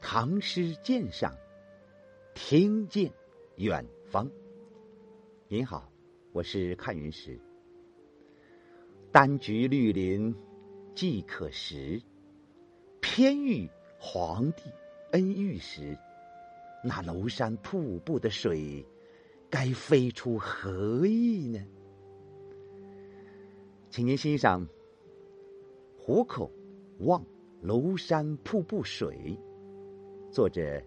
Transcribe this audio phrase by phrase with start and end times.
[0.00, 1.36] 唐诗鉴赏，
[2.34, 3.12] 听见
[3.56, 4.30] 远方。
[5.48, 5.90] 您好，
[6.32, 7.38] 我是看云石。
[9.10, 10.34] 丹菊绿林
[10.94, 12.00] 既可食，
[13.00, 14.62] 偏遇皇帝
[15.12, 15.98] 恩遇时，
[16.82, 18.86] 那娄山瀑布的水，
[19.50, 21.62] 该飞出何意呢？
[23.90, 24.66] 请您欣赏
[25.98, 26.50] 《虎口
[27.00, 27.24] 望
[27.60, 29.36] 娄山瀑布水》，
[30.38, 30.80] 作者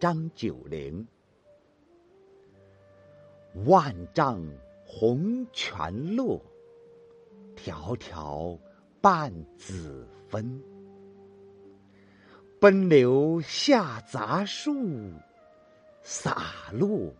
[0.00, 1.06] 张九龄。
[3.66, 4.42] 万丈
[4.86, 6.42] 红泉落，
[7.54, 8.58] 迢迢
[9.02, 10.62] 半子分。
[12.58, 14.72] 奔流下杂树，
[16.00, 17.14] 洒落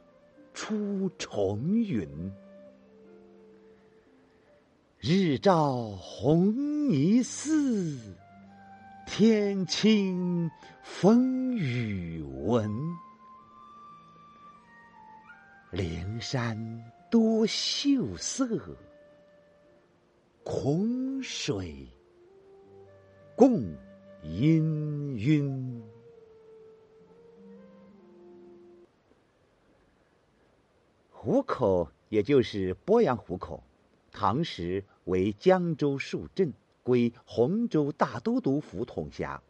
[0.55, 2.33] 出重云。
[5.01, 7.95] 日照红泥寺，
[9.11, 10.51] 天清
[10.83, 12.71] 风雨闻。
[15.73, 18.47] 灵山多秀色，
[20.45, 21.89] 孔水
[23.35, 23.63] 共
[24.23, 24.63] 氤
[25.17, 25.81] 氲。
[31.11, 33.65] 湖口，也就是鄱阳湖口。
[34.13, 36.53] 唐时为江州戍镇，
[36.89, 39.43] 归洪州大都督府统辖。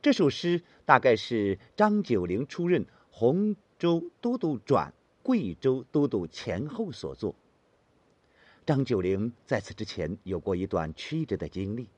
[0.00, 7.34] 这首诗大概是张九龄出任洪州都督转贵州都督前后所作。
[8.64, 11.88] 张九龄在此之前有过一段曲折的经历。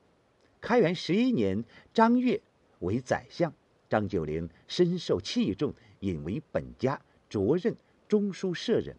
[0.59, 2.41] 开元十一年，张悦
[2.79, 3.53] 为宰相，
[3.87, 7.75] 张九龄深受器重，引为本家，擢任
[8.07, 8.97] 中书舍人。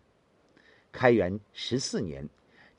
[0.93, 2.29] 开元十四年。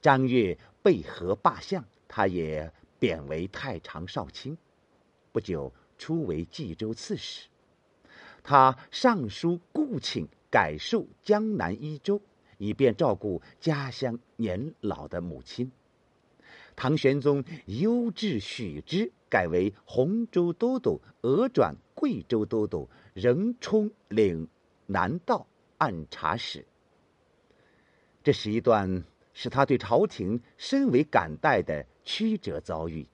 [0.02, 4.58] 张悦被河罢相，他也贬为太常少卿。
[5.32, 7.48] 不久，初为冀州刺史。
[8.44, 12.22] 他上书故请改授江南一州，
[12.58, 15.72] 以便照顾家乡年老的母亲。
[16.76, 24.50] 唐玄宗优质许之，改为洪州都督，俄转贵州都督，仍充领
[24.86, 25.48] 南道
[25.78, 26.66] 按察使。
[28.22, 29.06] 这是一段。
[29.34, 33.08] 使他对朝廷深为感戴的曲折遭遇，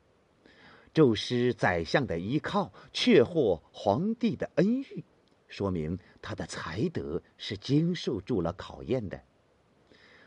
[0.94, 5.03] 骤失宰相的依靠，却获皇帝的恩遇，
[5.48, 9.22] 说明他的才德是经受住了考验的。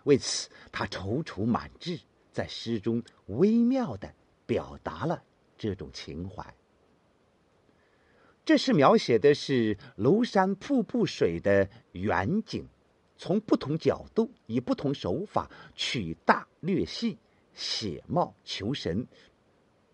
[0.05, 2.01] 为此，他踌躇满志，
[2.33, 4.15] 在诗中微妙的
[4.47, 5.23] 表达了
[5.59, 6.55] 这种情怀。
[8.45, 12.67] 这是描写的是庐山瀑布水的远景。
[13.19, 17.19] 从不同角度，以不同手法取大略细，
[17.55, 19.07] 写貌求神，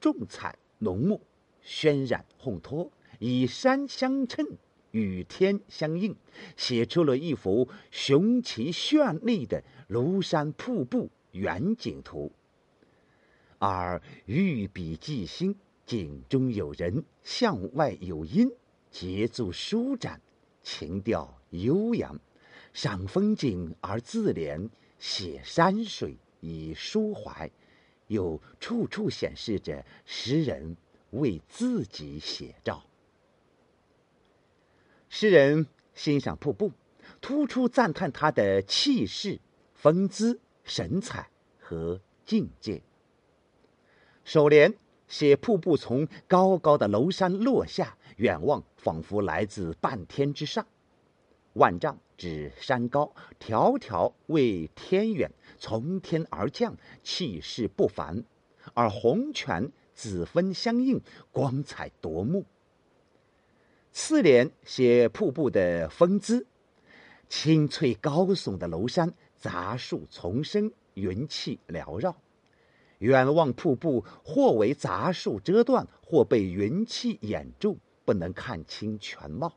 [0.01, 1.21] 重彩浓墨，
[1.65, 4.47] 渲染烘托，以山相衬，
[4.91, 6.15] 与天相应，
[6.57, 12.33] 写出了一幅雄奇绚丽的庐山瀑布远景图。
[13.59, 15.57] 而御笔记心，
[15.87, 18.51] 景中有人，向外有音，
[18.91, 20.21] 节奏舒展，
[20.63, 22.21] 情调悠扬。
[22.75, 24.69] 赏风景而自怜，
[24.99, 27.51] 写山水以抒怀，
[28.09, 30.77] 又处处显示着诗人
[31.11, 32.85] 为自己写照。
[35.09, 36.73] 诗人欣赏瀑布，
[37.21, 39.41] 突出赞叹它的气势、
[39.75, 42.83] 风姿、神采和境界。
[44.25, 44.75] 首联
[45.09, 50.67] 写瀑布从高高的楼山落下，远望仿佛来自半天之上。
[51.57, 58.23] 万丈指山高，迢迢为天远，从天而降，气势不凡；
[58.75, 61.01] 而红泉紫分相映，
[61.33, 62.45] 光彩夺目。
[63.91, 66.47] 次联写瀑布的风姿，
[67.31, 72.15] 青翠高耸的楼山，杂树丛生，云气缭绕。
[72.99, 79.55] 远望瀑布，或为杂树遮断，或被云气掩住，不能看清全貌。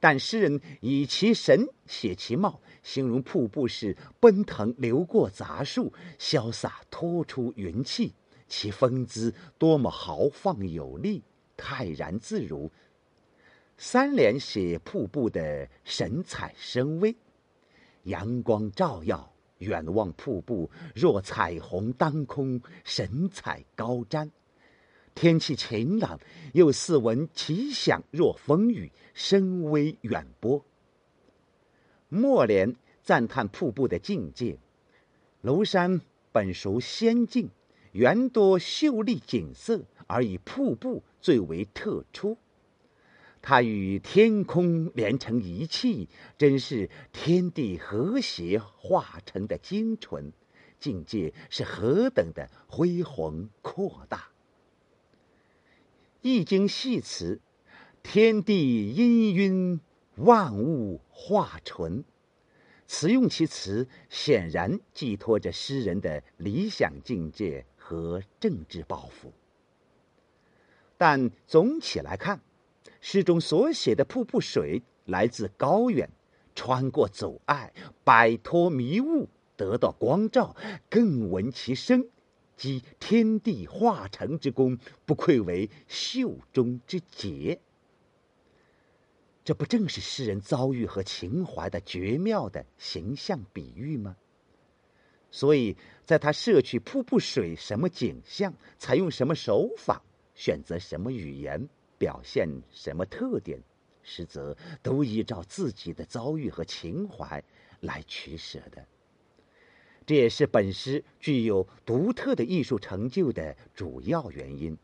[0.00, 8.12] 但诗人以其神写其貌，形容瀑布是奔腾流过杂树，潇洒脱出云气，
[8.48, 11.22] 其风姿多么豪放有力，
[11.56, 12.70] 泰然自如。
[13.78, 17.16] 三联写瀑布的神采生威，
[18.04, 24.30] 阳光照耀，远望瀑布若彩虹当空，神采高瞻。
[25.14, 26.18] 天气晴朗，
[26.52, 30.64] 又似闻其响若风雨，声威远播。
[32.08, 34.58] 末联赞叹瀑布的境界：
[35.42, 36.00] 庐山
[36.32, 37.50] 本属仙境，
[37.92, 42.36] 原多秀丽景色，而以瀑布最为特出。
[43.40, 46.08] 它与天空连成一气，
[46.38, 50.32] 真是天地和谐化成的精纯，
[50.78, 54.18] 境界是何等的恢宏扩大！
[56.22, 57.40] 《易经》系辞
[58.02, 59.80] ：“天地氤氲，
[60.14, 62.04] 万物化纯。”
[62.86, 69.32] 此用其词，显然寄托着诗人的理想境界和政治抱负。
[70.96, 72.40] 但总体来看，
[73.00, 76.08] 诗中所写的瀑布水来自高远，
[76.54, 77.72] 穿过阻碍，
[78.04, 80.54] 摆脱迷雾，得到光照，
[80.88, 82.06] 更闻其声，
[82.62, 87.60] 即天地化成之功，不愧为袖中之杰。
[89.42, 94.16] 这不正是诗人遭遇和情怀的绝妙的形象比喻吗？
[95.32, 95.76] 所以，
[96.06, 100.00] 在他摄取瀑布水什么景象，采用什么手法，
[100.36, 101.68] 选择什么语言，
[101.98, 103.60] 表现什么特点，
[104.04, 107.42] 实则都依照自己的遭遇和情怀
[107.80, 108.86] 来取舍的。
[110.06, 114.76] 这也是本诗具有独特的艺术成就的主要原因。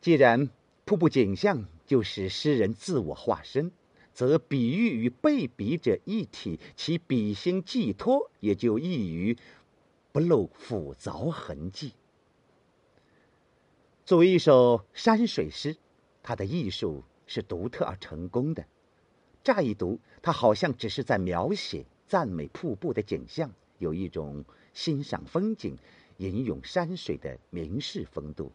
[0.00, 0.50] 既然
[0.84, 3.72] 瀑布景象，就是诗人自我化身，
[4.12, 9.36] 则比喻与被比者一体，其笔心寄托也就易于
[10.12, 11.92] 不露复凿痕迹。
[14.04, 15.76] 作为一首山水诗，
[16.22, 18.66] 它的艺术是独特而成功的。
[19.42, 25.76] 乍一读，它好像只是在描写、赞美瀑布的景象，有一种欣赏风景、
[26.18, 28.52] 吟咏山水的名士风度。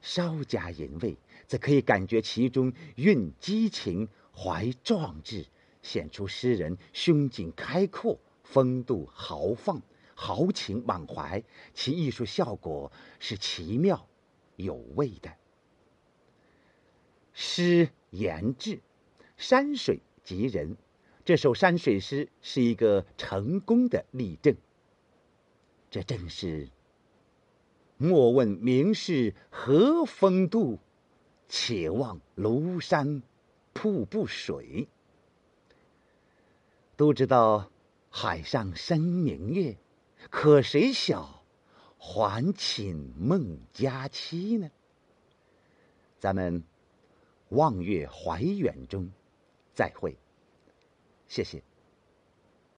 [0.00, 5.44] 稍加吟味，则可以感觉其中蕴激情、怀壮志，
[5.82, 9.82] 显出诗人胸襟开阔、风度豪放、
[10.14, 11.42] 豪情满怀。
[11.74, 14.08] 其艺术效果是奇妙
[14.54, 15.34] 有味的。
[17.32, 18.80] 诗言志，
[19.36, 20.76] 山水及人，
[21.28, 24.56] 这首山水诗是一个成功的例证。
[25.90, 26.70] 这正是。
[27.98, 30.78] 莫问名士何风度，
[31.46, 33.22] 且望庐山
[33.74, 34.88] 瀑布水。
[36.96, 37.70] 都知道
[38.08, 39.76] 海上生明月，
[40.30, 41.44] 可谁晓
[41.98, 44.70] 还寝梦佳期呢？
[46.18, 46.64] 咱们
[47.50, 49.12] 望月怀远中
[49.74, 50.16] 再会，
[51.28, 51.62] 谢谢。